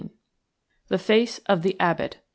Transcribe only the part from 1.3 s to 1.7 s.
OF